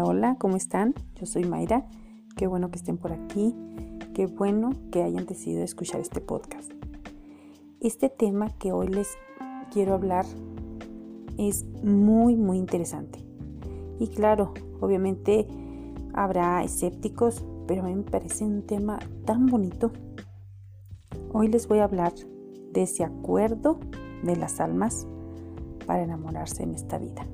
[0.00, 0.94] Hola, ¿cómo están?
[1.16, 1.84] Yo soy Mayra.
[2.36, 3.54] Qué bueno que estén por aquí.
[4.14, 6.70] Qué bueno que hayan decidido escuchar este podcast.
[7.80, 9.16] Este tema que hoy les
[9.72, 10.24] quiero hablar
[11.36, 13.24] es muy, muy interesante.
[13.98, 15.48] Y claro, obviamente
[16.14, 19.90] habrá escépticos, pero a mí me parece un tema tan bonito.
[21.32, 22.12] Hoy les voy a hablar
[22.72, 23.80] de ese acuerdo
[24.22, 25.08] de las almas
[25.86, 27.26] para enamorarse en esta vida.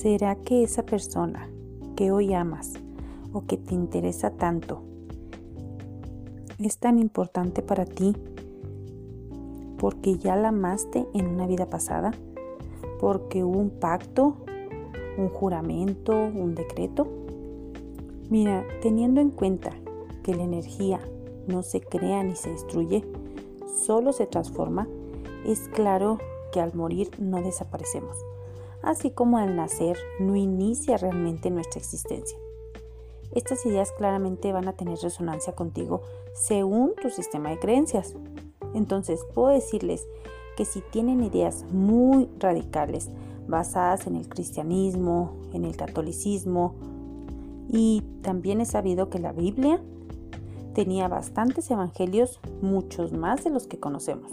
[0.00, 1.50] ¿Será que esa persona
[1.94, 2.72] que hoy amas
[3.34, 4.80] o que te interesa tanto
[6.58, 8.16] es tan importante para ti
[9.76, 12.12] porque ya la amaste en una vida pasada?
[12.98, 14.36] ¿Porque hubo un pacto,
[15.18, 17.06] un juramento, un decreto?
[18.30, 19.72] Mira, teniendo en cuenta
[20.22, 20.98] que la energía
[21.46, 23.04] no se crea ni se destruye,
[23.84, 24.88] solo se transforma,
[25.44, 26.16] es claro
[26.54, 28.16] que al morir no desaparecemos
[28.82, 32.38] así como al nacer no inicia realmente nuestra existencia.
[33.32, 36.02] Estas ideas claramente van a tener resonancia contigo
[36.34, 38.14] según tu sistema de creencias.
[38.74, 40.06] Entonces puedo decirles
[40.56, 43.08] que si tienen ideas muy radicales
[43.46, 46.74] basadas en el cristianismo, en el catolicismo,
[47.68, 49.80] y también he sabido que la Biblia
[50.74, 54.30] tenía bastantes evangelios, muchos más de los que conocemos,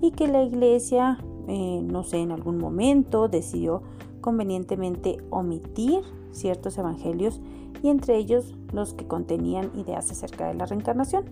[0.00, 3.82] y que la iglesia eh, no sé, en algún momento decidió
[4.20, 7.40] convenientemente omitir ciertos evangelios
[7.82, 11.24] y entre ellos los que contenían ideas acerca de la reencarnación.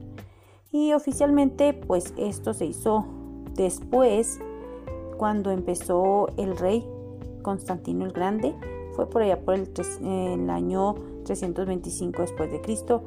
[0.70, 3.06] Y oficialmente pues esto se hizo
[3.55, 4.41] después
[5.17, 6.84] cuando empezó el rey
[7.43, 8.55] Constantino el Grande,
[8.93, 9.70] fue por allá por el,
[10.03, 13.03] el año 325 después de Cristo,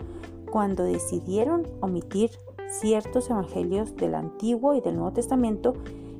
[0.50, 2.32] cuando decidieron omitir
[2.70, 5.76] ciertos evangelios del Antiguo y del Nuevo Testamento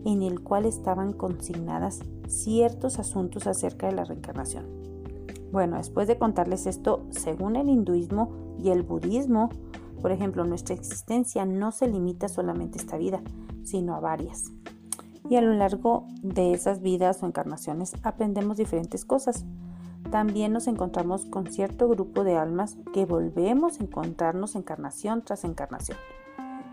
[0.06, 4.66] en el cual estaban consignadas ciertos asuntos acerca de la reencarnación.
[5.52, 9.50] Bueno, después de contarles esto, según el hinduismo y el budismo,
[10.02, 13.22] por ejemplo, nuestra existencia no se limita solamente a esta vida,
[13.64, 14.52] sino a varias.
[15.30, 19.46] Y a lo largo de esas vidas o encarnaciones aprendemos diferentes cosas.
[20.10, 25.98] También nos encontramos con cierto grupo de almas que volvemos a encontrarnos encarnación tras encarnación.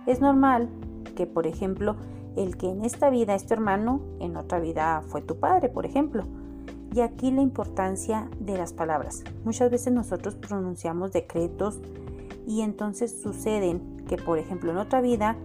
[0.06, 0.70] Es normal
[1.14, 1.96] que, por ejemplo,
[2.36, 5.86] el que en esta vida es tu hermano, en otra vida fue tu padre, por
[5.86, 6.24] ejemplo.
[6.94, 9.22] Y aquí la importancia de las palabras.
[9.44, 11.78] Muchas veces nosotros pronunciamos decretos
[12.46, 15.36] y entonces suceden que, por ejemplo, en otra vida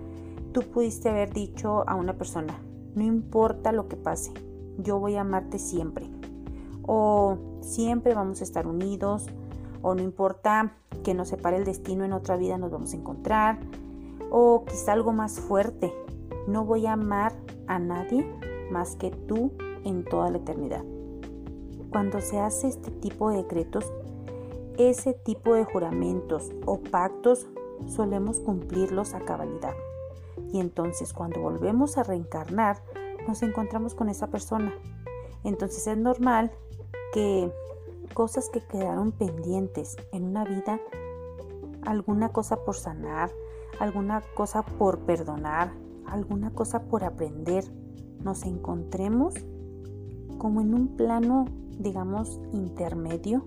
[0.54, 2.58] tú pudiste haber dicho a una persona,
[2.96, 4.32] no importa lo que pase,
[4.78, 6.10] yo voy a amarte siempre.
[6.86, 9.28] O siempre vamos a estar unidos.
[9.82, 10.74] O no importa
[11.04, 13.60] que nos separe el destino, en otra vida nos vamos a encontrar.
[14.32, 15.94] O quizá algo más fuerte,
[16.48, 17.34] no voy a amar
[17.68, 18.28] a nadie
[18.72, 19.52] más que tú
[19.84, 20.84] en toda la eternidad.
[21.92, 23.92] Cuando se hace este tipo de decretos,
[24.78, 27.48] ese tipo de juramentos o pactos
[27.86, 29.74] solemos cumplirlos a cabalidad.
[30.52, 32.78] Y entonces cuando volvemos a reencarnar,
[33.28, 34.74] nos encontramos con esa persona.
[35.44, 36.52] Entonces es normal
[37.14, 37.52] que
[38.14, 40.80] cosas que quedaron pendientes en una vida,
[41.86, 43.32] alguna cosa por sanar,
[43.80, 45.72] alguna cosa por perdonar,
[46.14, 47.66] alguna cosa por aprender,
[48.24, 49.34] nos encontremos
[50.38, 51.46] como en un plano,
[51.80, 53.46] digamos, intermedio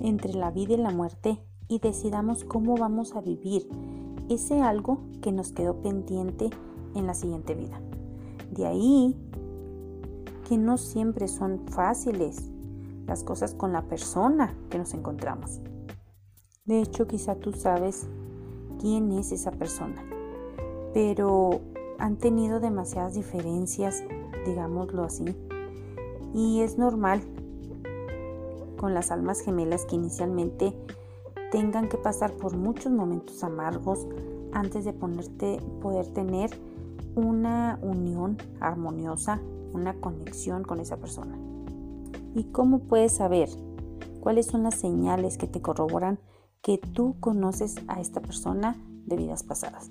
[0.00, 3.68] entre la vida y la muerte y decidamos cómo vamos a vivir
[4.28, 6.50] ese algo que nos quedó pendiente
[6.94, 7.80] en la siguiente vida.
[8.50, 9.16] De ahí
[10.46, 12.50] que no siempre son fáciles
[13.06, 15.60] las cosas con la persona que nos encontramos.
[16.66, 18.06] De hecho, quizá tú sabes
[18.78, 20.04] quién es esa persona,
[20.92, 21.60] pero
[21.98, 24.02] han tenido demasiadas diferencias,
[24.46, 25.24] digámoslo así,
[26.34, 27.22] y es normal
[28.76, 30.74] con las almas gemelas que inicialmente
[31.50, 34.06] tengan que pasar por muchos momentos amargos
[34.52, 36.50] antes de ponerte, poder tener
[37.14, 39.40] una unión armoniosa,
[39.72, 41.38] una conexión con esa persona.
[42.34, 43.48] ¿Y cómo puedes saber
[44.20, 46.18] cuáles son las señales que te corroboran
[46.60, 48.76] que tú conoces a esta persona
[49.06, 49.90] de vidas pasadas?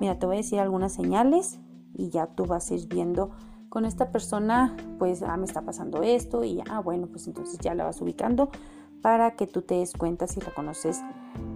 [0.00, 1.58] Mira, te voy a decir algunas señales
[1.94, 3.30] y ya tú vas a ir viendo
[3.68, 7.74] con esta persona, pues, ah, me está pasando esto y, ah, bueno, pues entonces ya
[7.74, 8.50] la vas ubicando
[9.02, 11.02] para que tú te des cuenta si la conoces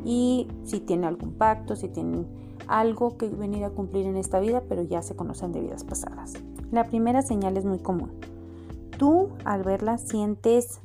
[0.05, 2.27] y si tiene algún pacto, si tienen
[2.69, 6.35] algo que venir a cumplir en esta vida, pero ya se conocen de vidas pasadas.
[6.71, 8.13] La primera señal es muy común.
[8.99, 10.81] Tú al verla sientes,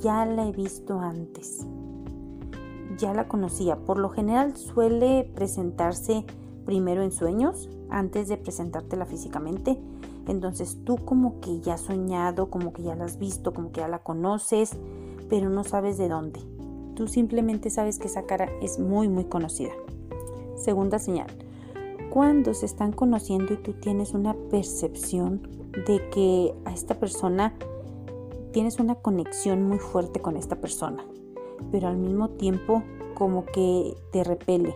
[0.00, 1.66] ya la he visto antes,
[2.96, 3.76] ya la conocía.
[3.76, 6.24] Por lo general suele presentarse
[6.68, 9.80] primero en sueños antes de presentártela físicamente.
[10.26, 13.80] Entonces tú como que ya has soñado, como que ya la has visto, como que
[13.80, 14.72] ya la conoces,
[15.30, 16.40] pero no sabes de dónde.
[16.94, 19.72] Tú simplemente sabes que esa cara es muy, muy conocida.
[20.56, 21.28] Segunda señal.
[22.10, 25.48] Cuando se están conociendo y tú tienes una percepción
[25.86, 27.54] de que a esta persona
[28.52, 31.02] tienes una conexión muy fuerte con esta persona,
[31.72, 32.82] pero al mismo tiempo
[33.14, 34.74] como que te repele.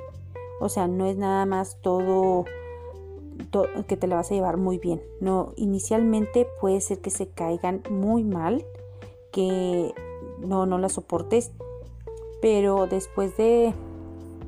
[0.63, 2.45] O sea, no es nada más todo,
[3.89, 5.03] que te la vas a llevar muy bien.
[5.21, 8.65] No, inicialmente puede ser que se caigan muy mal,
[9.33, 9.93] que
[10.39, 11.51] no, no la soportes,
[12.41, 13.75] pero después de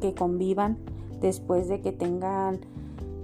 [0.01, 0.79] que convivan,
[1.21, 2.61] después de que tengan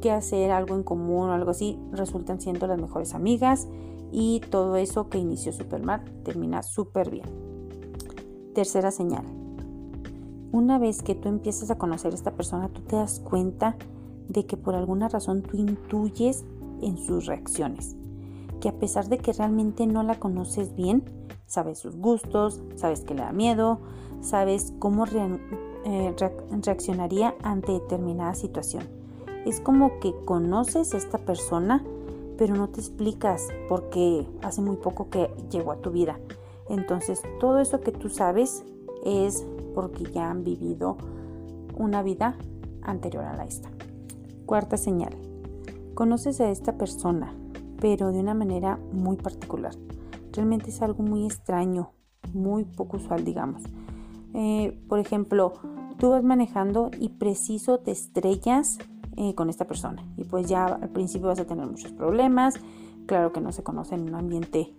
[0.02, 3.68] que hacer algo en común o algo así, resultan siendo las mejores amigas
[4.10, 7.26] y todo eso que inició súper mal termina súper bien.
[8.52, 9.39] Tercera señal.
[10.52, 13.76] Una vez que tú empiezas a conocer a esta persona, tú te das cuenta
[14.28, 16.44] de que por alguna razón tú intuyes
[16.82, 17.96] en sus reacciones.
[18.60, 21.04] Que a pesar de que realmente no la conoces bien,
[21.46, 23.80] sabes sus gustos, sabes que le da miedo,
[24.20, 26.14] sabes cómo eh,
[26.64, 28.84] reaccionaría ante determinada situación.
[29.46, 31.84] Es como que conoces a esta persona,
[32.36, 36.18] pero no te explicas porque hace muy poco que llegó a tu vida.
[36.68, 38.64] Entonces, todo eso que tú sabes
[39.04, 40.96] es porque ya han vivido
[41.76, 42.36] una vida
[42.82, 43.70] anterior a la esta.
[44.46, 45.16] Cuarta señal.
[45.94, 47.34] Conoces a esta persona,
[47.80, 49.74] pero de una manera muy particular.
[50.32, 51.92] Realmente es algo muy extraño,
[52.32, 53.62] muy poco usual, digamos.
[54.34, 55.54] Eh, por ejemplo,
[55.98, 58.78] tú vas manejando y preciso te estrellas
[59.16, 60.04] eh, con esta persona.
[60.16, 62.54] Y pues ya al principio vas a tener muchos problemas.
[63.06, 64.74] Claro que no se conoce en un ambiente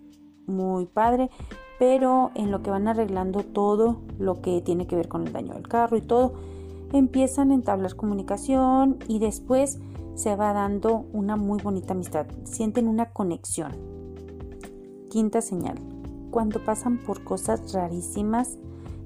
[0.48, 1.30] muy padre,
[1.82, 5.56] pero en lo que van arreglando todo lo que tiene que ver con el daño
[5.56, 6.34] del carro y todo,
[6.94, 9.80] empiezan a entablar comunicación y después
[10.14, 12.28] se va dando una muy bonita amistad.
[12.44, 13.72] Sienten una conexión.
[15.10, 15.80] Quinta señal.
[16.30, 18.60] Cuando pasan por cosas rarísimas,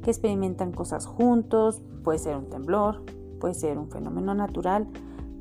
[0.03, 3.05] que experimentan cosas juntos, puede ser un temblor,
[3.39, 4.85] puede ser un fenómeno natural,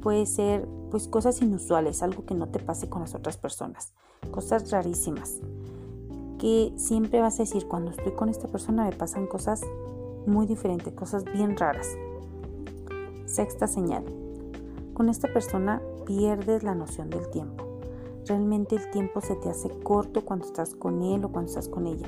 [0.03, 3.93] puede ser pues cosas inusuales, algo que no te pase con las otras personas,
[4.31, 5.41] cosas rarísimas.
[6.45, 9.63] Que siempre vas a decir, cuando estoy con esta persona me pasan cosas
[10.27, 11.89] muy diferentes, cosas bien raras.
[13.25, 14.05] Sexta señal.
[14.93, 17.65] Con esta persona pierdes la noción del tiempo.
[18.27, 21.87] Realmente el tiempo se te hace corto cuando estás con él o cuando estás con
[21.87, 22.07] ella.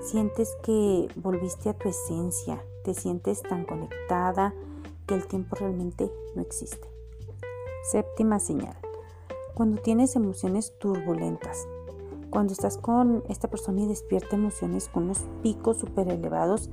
[0.00, 4.52] Sientes que volviste a tu esencia, te sientes tan conectada
[5.06, 6.88] que el tiempo realmente no existe.
[7.92, 8.76] Séptima señal.
[9.54, 11.64] Cuando tienes emociones turbulentas.
[12.32, 16.70] Cuando estás con esta persona y despierta emociones con unos picos súper elevados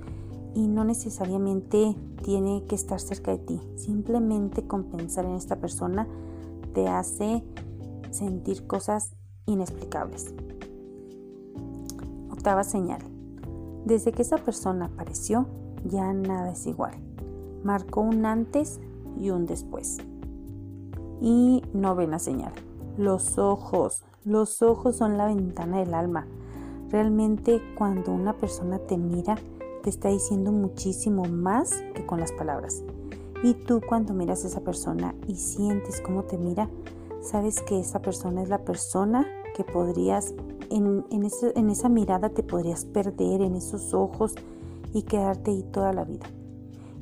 [0.55, 3.61] y no necesariamente tiene que estar cerca de ti.
[3.75, 6.07] Simplemente con pensar en esta persona
[6.73, 7.43] te hace
[8.09, 9.11] sentir cosas
[9.47, 10.33] inexplicables.
[12.31, 13.01] Octava señal.
[13.83, 15.45] Desde que esa persona apareció,
[15.83, 16.93] ya nada es igual.
[17.65, 18.79] Marcó un antes
[19.19, 19.97] y un después.
[21.19, 22.53] Y novena señal.
[22.97, 24.03] Los ojos.
[24.25, 26.27] Los ojos son la ventana del alma.
[26.89, 29.35] Realmente cuando una persona te mira,
[29.81, 32.83] te está diciendo muchísimo más que con las palabras.
[33.43, 36.69] Y tú cuando miras a esa persona y sientes cómo te mira,
[37.21, 39.25] sabes que esa persona es la persona
[39.55, 40.33] que podrías,
[40.69, 41.05] en,
[41.69, 44.35] esa mirada te podrías perder, en esos ojos
[44.93, 46.25] y quedarte ahí toda la vida.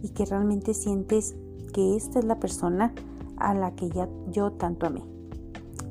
[0.03, 1.35] Y que realmente sientes
[1.73, 2.93] que esta es la persona
[3.37, 5.16] a la que ya yo tanto amé.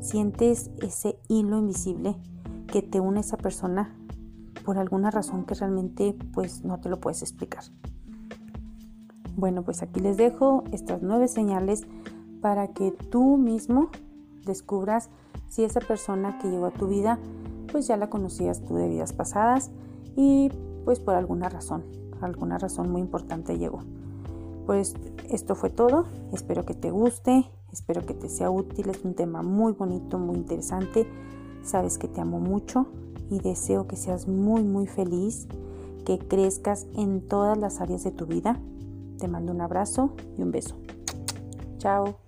[0.06, 2.14] Sientes ese hilo invisible
[2.68, 3.92] que te une a esa persona
[4.64, 7.64] por alguna razón que realmente pues no te lo puedes explicar.
[9.34, 11.88] Bueno, pues aquí les dejo estas nueve señales
[12.40, 13.88] para que tú mismo
[14.44, 15.10] descubras
[15.48, 17.18] si esa persona que llegó a tu vida
[17.72, 19.72] pues ya la conocías tú de vidas pasadas
[20.14, 20.52] y
[20.84, 21.82] pues por alguna razón,
[22.20, 23.80] alguna razón muy importante llegó.
[24.66, 24.94] Pues
[25.28, 26.06] esto fue todo.
[26.32, 28.90] Espero que te guste, espero que te sea útil.
[28.90, 31.06] Es un tema muy bonito, muy interesante.
[31.62, 32.86] Sabes que te amo mucho
[33.30, 35.48] y deseo que seas muy, muy feliz,
[36.04, 38.60] que crezcas en todas las áreas de tu vida.
[39.18, 40.76] Te mando un abrazo y un beso.
[41.78, 42.25] Chao.